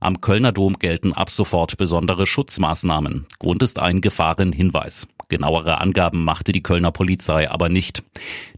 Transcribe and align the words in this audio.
Am 0.00 0.20
Kölner 0.20 0.52
Dom 0.52 0.78
gelten 0.78 1.12
ab 1.12 1.28
sofort 1.28 1.76
besondere 1.76 2.24
Schutzmaßnahmen. 2.24 3.26
Grund 3.40 3.64
ist 3.64 3.80
ein 3.80 4.00
Gefahrenhinweis. 4.00 5.08
Genauere 5.28 5.80
Angaben 5.80 6.24
machte 6.24 6.52
die 6.52 6.62
Kölner 6.62 6.92
Polizei 6.92 7.50
aber 7.50 7.68
nicht. 7.68 8.04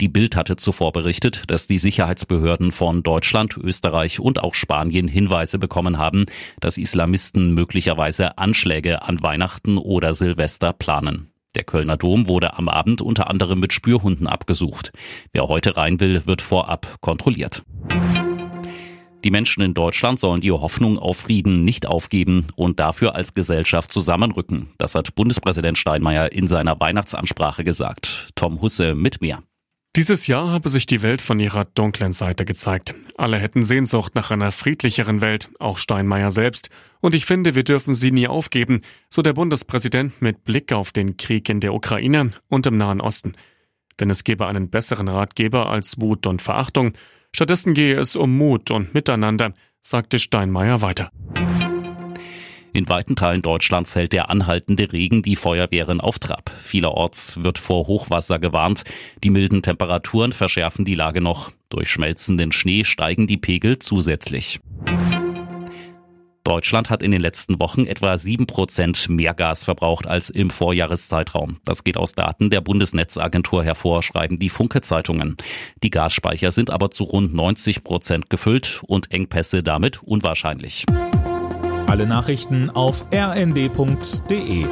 Die 0.00 0.08
Bild 0.08 0.34
hatte 0.34 0.56
zuvor 0.56 0.92
berichtet, 0.92 1.42
dass 1.48 1.66
die 1.66 1.78
Sicherheitsbehörden 1.78 2.72
von 2.72 3.02
Deutschland, 3.02 3.56
Österreich 3.58 4.18
und 4.18 4.42
auch 4.42 4.54
Spanien 4.54 5.08
Hinweise 5.08 5.58
bekommen 5.58 5.98
haben, 5.98 6.24
dass 6.58 6.78
Islamisten 6.78 7.52
möglicherweise 7.52 8.38
Anschläge 8.38 9.02
an 9.02 9.22
Weihnachten 9.22 9.76
oder 9.76 10.14
Silvester 10.14 10.72
planen. 10.72 11.30
Der 11.54 11.64
Kölner 11.64 11.98
Dom 11.98 12.28
wurde 12.28 12.56
am 12.56 12.70
Abend 12.70 13.02
unter 13.02 13.28
anderem 13.28 13.60
mit 13.60 13.74
Spürhunden 13.74 14.26
abgesucht. 14.26 14.90
Wer 15.32 15.48
heute 15.48 15.76
rein 15.76 16.00
will, 16.00 16.24
wird 16.24 16.40
vorab 16.40 16.96
kontrolliert. 17.02 17.62
Die 19.24 19.30
Menschen 19.30 19.62
in 19.62 19.74
Deutschland 19.74 20.20
sollen 20.20 20.40
die 20.40 20.52
Hoffnung 20.52 20.98
auf 20.98 21.18
Frieden 21.18 21.64
nicht 21.64 21.86
aufgeben 21.86 22.46
und 22.54 22.78
dafür 22.78 23.14
als 23.14 23.34
Gesellschaft 23.34 23.92
zusammenrücken. 23.92 24.68
Das 24.78 24.94
hat 24.94 25.14
Bundespräsident 25.14 25.78
Steinmeier 25.78 26.32
in 26.32 26.48
seiner 26.48 26.78
Weihnachtsansprache 26.78 27.64
gesagt. 27.64 28.30
Tom 28.34 28.60
Husse 28.60 28.94
mit 28.94 29.20
mehr. 29.20 29.42
Dieses 29.96 30.26
Jahr 30.26 30.50
habe 30.50 30.68
sich 30.68 30.84
die 30.84 31.00
Welt 31.00 31.22
von 31.22 31.40
ihrer 31.40 31.64
dunklen 31.64 32.12
Seite 32.12 32.44
gezeigt. 32.44 32.94
Alle 33.16 33.38
hätten 33.38 33.64
Sehnsucht 33.64 34.14
nach 34.14 34.30
einer 34.30 34.52
friedlicheren 34.52 35.22
Welt, 35.22 35.48
auch 35.58 35.78
Steinmeier 35.78 36.30
selbst. 36.30 36.68
Und 37.00 37.14
ich 37.14 37.24
finde, 37.24 37.54
wir 37.54 37.64
dürfen 37.64 37.94
sie 37.94 38.10
nie 38.10 38.28
aufgeben, 38.28 38.82
so 39.08 39.22
der 39.22 39.32
Bundespräsident 39.32 40.20
mit 40.20 40.44
Blick 40.44 40.74
auf 40.74 40.92
den 40.92 41.16
Krieg 41.16 41.48
in 41.48 41.60
der 41.60 41.72
Ukraine 41.72 42.32
und 42.48 42.66
im 42.66 42.76
Nahen 42.76 43.00
Osten. 43.00 43.32
Denn 43.98 44.10
es 44.10 44.22
gebe 44.22 44.46
einen 44.46 44.68
besseren 44.68 45.08
Ratgeber 45.08 45.70
als 45.70 45.98
Wut 45.98 46.26
und 46.26 46.42
Verachtung. 46.42 46.92
Stattdessen 47.36 47.74
gehe 47.74 47.96
es 47.96 48.16
um 48.16 48.34
Mut 48.34 48.70
und 48.70 48.94
Miteinander, 48.94 49.52
sagte 49.82 50.18
Steinmeier 50.18 50.80
weiter. 50.80 51.10
In 52.72 52.88
weiten 52.88 53.14
Teilen 53.14 53.42
Deutschlands 53.42 53.94
hält 53.94 54.14
der 54.14 54.30
anhaltende 54.30 54.90
Regen 54.90 55.20
die 55.20 55.36
Feuerwehren 55.36 56.00
auf 56.00 56.18
Trab. 56.18 56.48
Vielerorts 56.58 57.42
wird 57.44 57.58
vor 57.58 57.88
Hochwasser 57.88 58.38
gewarnt. 58.38 58.84
Die 59.22 59.28
milden 59.28 59.62
Temperaturen 59.62 60.32
verschärfen 60.32 60.86
die 60.86 60.94
Lage 60.94 61.20
noch. 61.20 61.52
Durch 61.68 61.90
schmelzenden 61.90 62.52
Schnee 62.52 62.84
steigen 62.84 63.26
die 63.26 63.36
Pegel 63.36 63.80
zusätzlich. 63.80 64.58
Deutschland 66.46 66.90
hat 66.90 67.02
in 67.02 67.10
den 67.10 67.20
letzten 67.20 67.58
Wochen 67.60 67.86
etwa 67.86 68.16
sieben 68.18 68.46
Prozent 68.46 69.08
mehr 69.08 69.34
Gas 69.34 69.64
verbraucht 69.64 70.06
als 70.06 70.30
im 70.30 70.50
Vorjahreszeitraum. 70.50 71.58
Das 71.64 71.82
geht 71.82 71.96
aus 71.96 72.12
Daten 72.12 72.50
der 72.50 72.60
Bundesnetzagentur 72.60 73.64
hervor, 73.64 74.04
schreiben 74.04 74.38
die 74.38 74.48
Funke-Zeitungen. 74.48 75.36
Die 75.82 75.90
Gasspeicher 75.90 76.52
sind 76.52 76.70
aber 76.70 76.92
zu 76.92 77.02
rund 77.02 77.34
90 77.34 77.82
Prozent 77.82 78.30
gefüllt 78.30 78.82
und 78.86 79.12
Engpässe 79.12 79.64
damit 79.64 80.04
unwahrscheinlich. 80.04 80.86
Alle 81.88 82.06
Nachrichten 82.06 82.70
auf 82.70 83.06
rnd.de 83.12 84.66